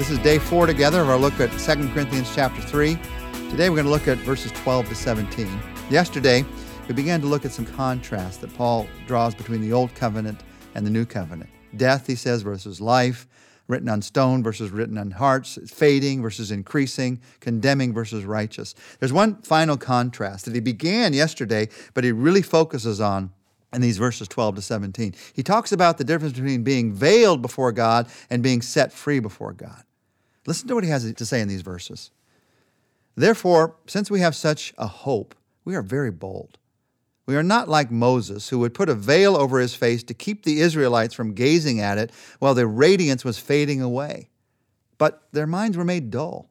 [0.00, 2.98] This is day four together of our look at 2 Corinthians chapter 3.
[3.50, 5.46] Today we're going to look at verses 12 to 17.
[5.90, 6.42] Yesterday,
[6.88, 10.40] we began to look at some contrast that Paul draws between the Old Covenant
[10.74, 11.50] and the New Covenant.
[11.76, 13.28] Death, he says, versus life,
[13.68, 18.74] written on stone versus written on hearts, fading versus increasing, condemning versus righteous.
[19.00, 23.32] There's one final contrast that he began yesterday, but he really focuses on
[23.70, 25.14] in these verses 12 to 17.
[25.34, 29.52] He talks about the difference between being veiled before God and being set free before
[29.52, 29.84] God.
[30.50, 32.10] Listen to what he has to say in these verses.
[33.14, 36.58] Therefore, since we have such a hope, we are very bold.
[37.24, 40.42] We are not like Moses, who would put a veil over his face to keep
[40.42, 44.28] the Israelites from gazing at it while the radiance was fading away.
[44.98, 46.50] But their minds were made dull.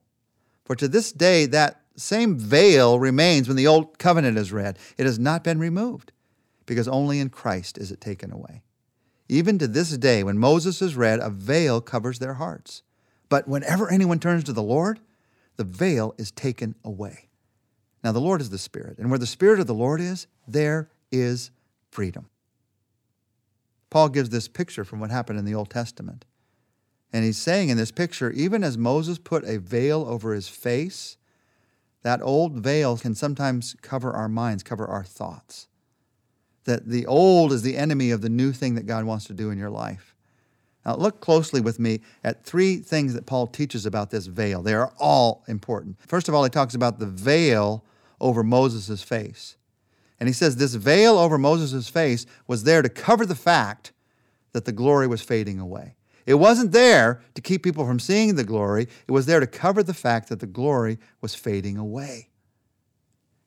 [0.63, 4.79] For to this day, that same veil remains when the Old Covenant is read.
[4.97, 6.13] It has not been removed,
[6.65, 8.63] because only in Christ is it taken away.
[9.27, 12.83] Even to this day, when Moses is read, a veil covers their hearts.
[13.29, 14.99] But whenever anyone turns to the Lord,
[15.55, 17.29] the veil is taken away.
[18.03, 20.89] Now, the Lord is the Spirit, and where the Spirit of the Lord is, there
[21.11, 21.51] is
[21.91, 22.29] freedom.
[23.89, 26.25] Paul gives this picture from what happened in the Old Testament.
[27.11, 31.17] And he's saying in this picture, even as Moses put a veil over his face,
[32.03, 35.67] that old veil can sometimes cover our minds, cover our thoughts.
[36.65, 39.49] That the old is the enemy of the new thing that God wants to do
[39.49, 40.15] in your life.
[40.85, 44.61] Now, look closely with me at three things that Paul teaches about this veil.
[44.61, 45.97] They are all important.
[46.07, 47.83] First of all, he talks about the veil
[48.19, 49.57] over Moses' face.
[50.19, 53.91] And he says this veil over Moses' face was there to cover the fact
[54.53, 55.95] that the glory was fading away.
[56.25, 59.81] It wasn't there to keep people from seeing the glory, it was there to cover
[59.81, 62.29] the fact that the glory was fading away.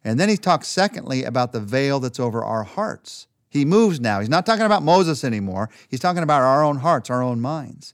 [0.05, 3.29] And then he talks, secondly, about the veil that's over our hearts.
[3.53, 4.21] He moves now.
[4.21, 5.69] He's not talking about Moses anymore.
[5.91, 7.93] He's talking about our own hearts, our own minds.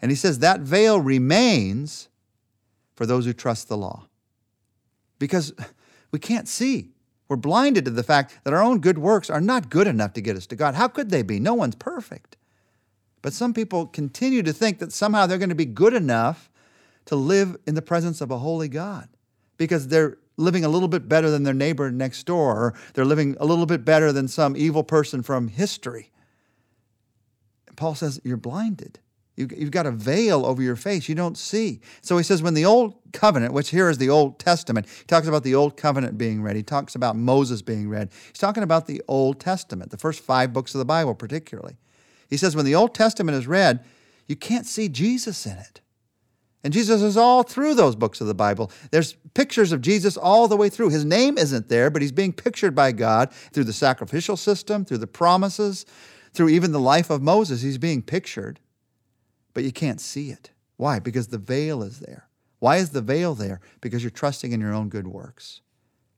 [0.00, 2.08] And he says that veil remains
[2.94, 4.06] for those who trust the law.
[5.18, 5.52] Because
[6.10, 6.92] we can't see.
[7.28, 10.22] We're blinded to the fact that our own good works are not good enough to
[10.22, 10.74] get us to God.
[10.74, 11.38] How could they be?
[11.38, 12.38] No one's perfect.
[13.20, 16.50] But some people continue to think that somehow they're going to be good enough
[17.04, 19.10] to live in the presence of a holy God
[19.58, 23.36] because they're living a little bit better than their neighbor next door, or they're living
[23.38, 26.10] a little bit better than some evil person from history.
[27.76, 29.00] Paul says, You're blinded.
[29.38, 31.08] You've got a veil over your face.
[31.08, 31.80] You don't see.
[32.00, 35.28] So he says, when the old covenant, which here is the Old Testament, he talks
[35.28, 36.56] about the old covenant being read.
[36.56, 38.10] He talks about Moses being read.
[38.26, 41.76] He's talking about the Old Testament, the first five books of the Bible, particularly.
[42.28, 43.84] He says, when the Old Testament is read,
[44.26, 45.82] you can't see Jesus in it.
[46.64, 48.70] And Jesus is all through those books of the Bible.
[48.90, 50.90] There's pictures of Jesus all the way through.
[50.90, 54.98] His name isn't there, but he's being pictured by God through the sacrificial system, through
[54.98, 55.86] the promises,
[56.32, 57.62] through even the life of Moses.
[57.62, 58.58] He's being pictured
[59.58, 60.52] but you can't see it.
[60.76, 61.00] Why?
[61.00, 62.28] Because the veil is there.
[62.60, 63.60] Why is the veil there?
[63.80, 65.62] Because you're trusting in your own good works.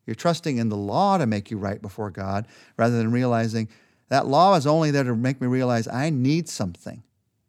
[0.05, 2.47] You're trusting in the law to make you right before God
[2.77, 3.71] rather than realizing
[4.11, 7.03] that law is only there to make me realize I need something.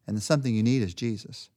[0.07, 1.49] And the something you need is Jesus.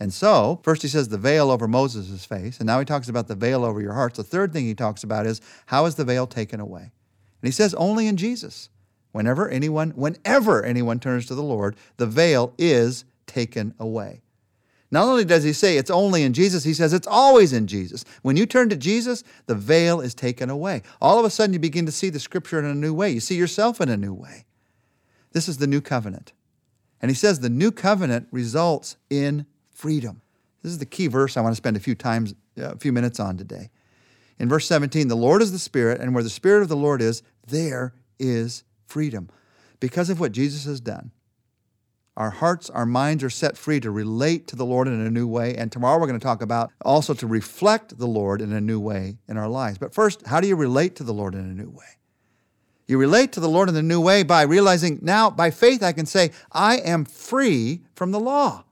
[0.00, 3.28] And so, first he says the veil over Moses' face, and now he talks about
[3.28, 4.16] the veil over your hearts.
[4.16, 6.82] The third thing he talks about is how is the veil taken away?
[6.82, 8.70] And he says only in Jesus.
[9.12, 14.22] Whenever anyone, whenever anyone turns to the Lord, the veil is taken away.
[14.90, 18.04] Not only does he say it's only in Jesus, he says it's always in Jesus.
[18.22, 20.82] When you turn to Jesus, the veil is taken away.
[21.00, 23.10] All of a sudden, you begin to see the scripture in a new way.
[23.10, 24.46] You see yourself in a new way.
[25.32, 26.32] This is the new covenant.
[27.00, 30.22] And he says the new covenant results in freedom.
[30.62, 32.92] This is the key verse I want to spend a few times, uh, a few
[32.92, 33.70] minutes on today.
[34.38, 37.02] In verse 17, the Lord is the Spirit, and where the Spirit of the Lord
[37.02, 39.28] is, there is freedom.
[39.78, 41.10] Because of what Jesus has done,
[42.16, 45.26] our hearts, our minds are set free to relate to the Lord in a new
[45.26, 45.56] way.
[45.56, 48.78] And tomorrow we're going to talk about also to reflect the Lord in a new
[48.78, 49.78] way in our lives.
[49.78, 51.84] But first, how do you relate to the Lord in a new way?
[52.86, 55.92] You relate to the Lord in a new way by realizing now, by faith, I
[55.92, 58.64] can say, I am free from the law.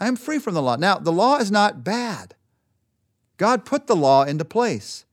[0.00, 0.76] I am free from the law.
[0.76, 2.34] Now, the law is not bad.
[3.36, 5.04] God put the law into place,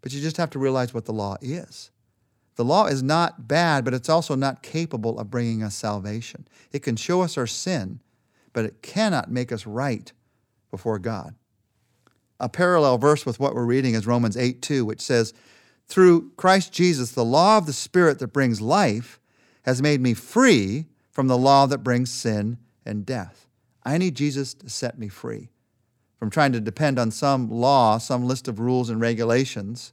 [0.00, 1.90] but you just have to realize what the law is.
[2.56, 6.46] The law is not bad, but it's also not capable of bringing us salvation.
[6.70, 8.00] It can show us our sin,
[8.52, 10.12] but it cannot make us right
[10.70, 11.34] before God.
[12.38, 15.32] A parallel verse with what we're reading is Romans 8 2, which says,
[15.86, 19.20] Through Christ Jesus, the law of the Spirit that brings life
[19.62, 23.46] has made me free from the law that brings sin and death.
[23.84, 25.50] I need Jesus to set me free
[26.18, 29.92] from trying to depend on some law, some list of rules and regulations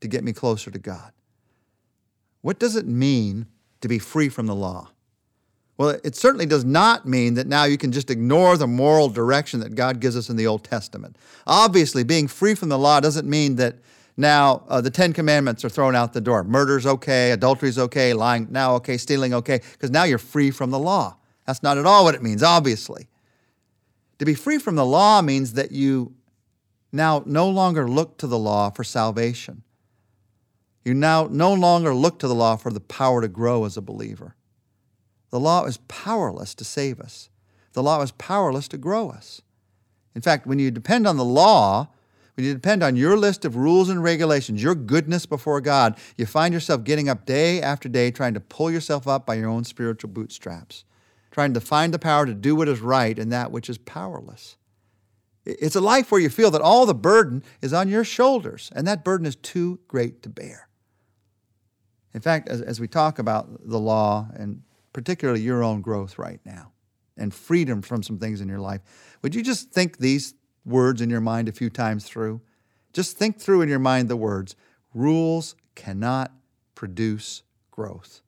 [0.00, 1.12] to get me closer to God.
[2.42, 3.46] What does it mean
[3.80, 4.90] to be free from the law?
[5.78, 9.60] Well, it certainly does not mean that now you can just ignore the moral direction
[9.60, 11.16] that God gives us in the Old Testament.
[11.46, 13.76] Obviously, being free from the law doesn't mean that
[14.16, 16.44] now uh, the Ten Commandments are thrown out the door.
[16.44, 20.78] Murder's okay, adultery's okay, lying now okay, stealing okay, because now you're free from the
[20.78, 21.16] law.
[21.46, 23.08] That's not at all what it means, obviously.
[24.22, 26.14] To be free from the law means that you
[26.92, 29.64] now no longer look to the law for salvation.
[30.84, 33.82] You now no longer look to the law for the power to grow as a
[33.82, 34.36] believer.
[35.30, 37.30] The law is powerless to save us.
[37.72, 39.42] The law is powerless to grow us.
[40.14, 41.88] In fact, when you depend on the law,
[42.36, 46.26] when you depend on your list of rules and regulations, your goodness before God, you
[46.26, 49.64] find yourself getting up day after day trying to pull yourself up by your own
[49.64, 50.84] spiritual bootstraps,
[51.32, 54.56] trying to find the power to do what is right and that which is powerless.
[55.44, 58.86] It's a life where you feel that all the burden is on your shoulders, and
[58.86, 60.68] that burden is too great to bear.
[62.14, 64.62] In fact, as, as we talk about the law and
[64.92, 66.72] particularly your own growth right now
[67.16, 68.82] and freedom from some things in your life,
[69.22, 70.34] would you just think these
[70.64, 72.40] words in your mind a few times through?
[72.92, 74.54] Just think through in your mind the words
[74.94, 76.30] rules cannot
[76.74, 78.20] produce growth.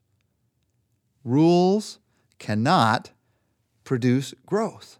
[1.22, 1.98] Rules
[2.38, 3.10] cannot
[3.84, 4.98] produce growth.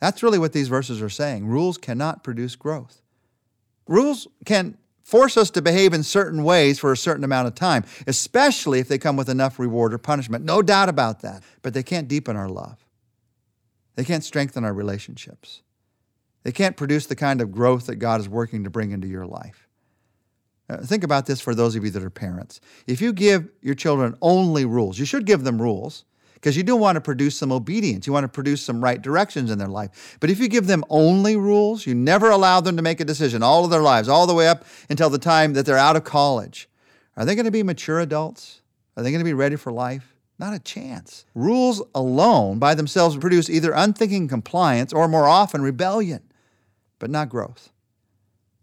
[0.00, 1.46] That's really what these verses are saying.
[1.46, 3.02] Rules cannot produce growth.
[3.86, 7.84] Rules can force us to behave in certain ways for a certain amount of time,
[8.06, 10.44] especially if they come with enough reward or punishment.
[10.44, 11.42] No doubt about that.
[11.62, 12.86] But they can't deepen our love,
[13.96, 15.62] they can't strengthen our relationships,
[16.44, 19.26] they can't produce the kind of growth that God is working to bring into your
[19.26, 19.66] life.
[20.70, 22.60] Uh, think about this for those of you that are parents.
[22.86, 26.76] If you give your children only rules, you should give them rules because you do
[26.76, 28.06] want to produce some obedience.
[28.06, 30.16] You want to produce some right directions in their life.
[30.20, 33.42] But if you give them only rules, you never allow them to make a decision
[33.42, 36.04] all of their lives, all the way up until the time that they're out of
[36.04, 36.68] college.
[37.16, 38.60] Are they going to be mature adults?
[38.96, 40.14] Are they going to be ready for life?
[40.38, 41.24] Not a chance.
[41.34, 46.22] Rules alone by themselves produce either unthinking compliance or more often rebellion,
[47.00, 47.69] but not growth.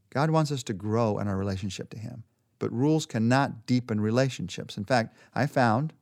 [0.10, 2.24] God wants us to grow in our relationship to Him,
[2.60, 4.78] but rules cannot deepen relationships.
[4.78, 5.94] In fact, I found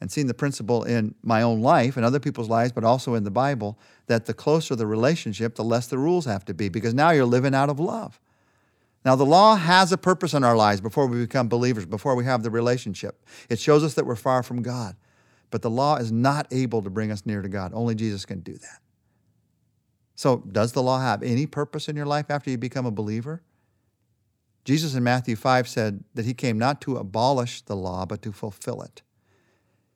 [0.00, 3.22] and seen the principle in my own life and other people's lives, but also in
[3.22, 6.92] the Bible, that the closer the relationship, the less the rules have to be, because
[6.92, 8.20] now you're living out of love.
[9.04, 12.24] Now, the law has a purpose in our lives before we become believers, before we
[12.24, 13.24] have the relationship.
[13.48, 14.96] It shows us that we're far from God.
[15.50, 17.72] But the law is not able to bring us near to God.
[17.74, 18.81] Only Jesus can do that.
[20.22, 23.42] So, does the law have any purpose in your life after you become a believer?
[24.64, 28.30] Jesus in Matthew 5 said that he came not to abolish the law, but to
[28.30, 29.02] fulfill it.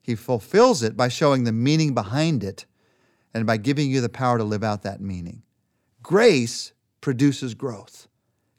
[0.03, 2.67] He fulfills it by showing the meaning behind it
[3.35, 5.45] and by giving you the power to live out that meaning.
[6.03, 8.09] Grace produces growth.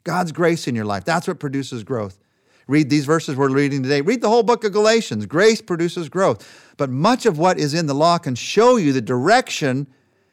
[0.04, 2.18] God's grace in your life, that's what produces growth.
[2.66, 4.00] Read these verses we're reading today.
[4.00, 5.26] Read the whole book of Galatians.
[5.26, 6.72] Grace produces growth.
[6.78, 9.86] But much of what is in the law can show you the direction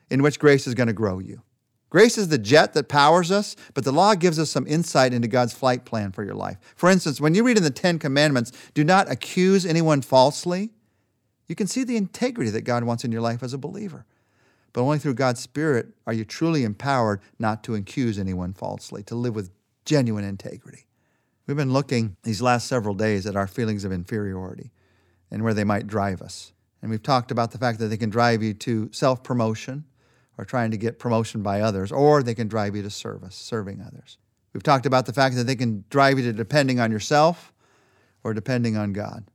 [0.10, 1.42] in which grace is going to grow you.
[1.90, 5.28] Grace is the jet that powers us, but the law gives us some insight into
[5.28, 6.58] God's flight plan for your life.
[6.76, 10.72] For instance, when you read in the Ten Commandments, do not accuse anyone falsely,
[11.48, 14.06] you can see the integrity that God wants in your life as a believer.
[14.74, 19.16] But only through God's Spirit are you truly empowered not to accuse anyone falsely, to
[19.16, 19.52] live with
[19.86, 20.88] genuine integrity.
[21.48, 24.72] We've been looking these last several days at our feelings of inferiority
[25.32, 26.52] and where they might drive us.
[26.82, 29.86] And we've talked about the fact that they can drive you to self promotion
[30.38, 33.82] or trying to get promotion by others, or they can drive you to service, serving
[33.82, 34.18] others.
[34.54, 37.54] We've talked about the fact that they can drive you to depending on yourself
[38.24, 39.26] or depending on God.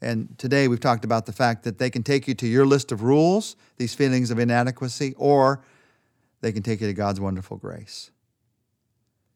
[0.00, 2.92] And today we've talked about the fact that they can take you to your list
[2.92, 5.62] of rules, these feelings of inadequacy, or
[6.40, 8.10] they can take you to God's wonderful grace.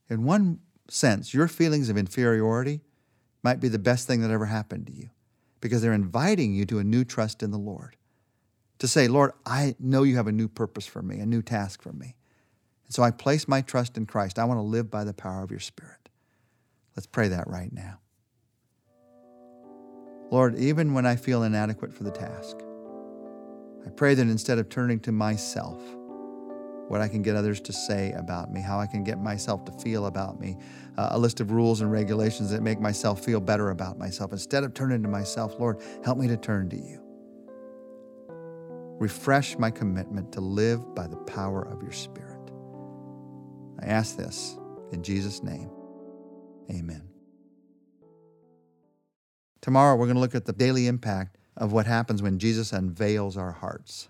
[0.08, 2.80] In one sense, your feelings of inferiority
[3.42, 5.10] might be the best thing that ever happened to you
[5.60, 7.96] because they're inviting you to a new trust in the Lord.
[8.82, 11.80] To say, Lord, I know you have a new purpose for me, a new task
[11.80, 12.16] for me.
[12.86, 14.40] And so I place my trust in Christ.
[14.40, 16.08] I want to live by the power of your Spirit.
[16.96, 18.00] Let's pray that right now.
[20.32, 22.56] Lord, even when I feel inadequate for the task,
[23.86, 25.80] I pray that instead of turning to myself,
[26.88, 29.72] what I can get others to say about me, how I can get myself to
[29.78, 30.56] feel about me,
[30.98, 34.32] uh, a list of rules and regulations that make myself feel better about myself.
[34.32, 37.01] Instead of turning to myself, Lord, help me to turn to you.
[39.02, 42.52] Refresh my commitment to live by the power of your Spirit.
[43.80, 44.56] I ask this
[44.92, 45.68] in Jesus' name.
[46.70, 47.02] Amen.
[49.60, 53.36] Tomorrow, we're going to look at the daily impact of what happens when Jesus unveils
[53.36, 54.08] our hearts.